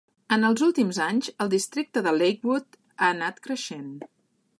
En 0.35 0.45
els 0.47 0.61
últims 0.67 0.99
anys, 1.07 1.27
el 1.45 1.51
districte 1.51 2.03
de 2.07 2.13
Lakewood 2.21 2.79
ha 2.79 3.11
anat 3.13 3.39
creixent. 3.45 3.93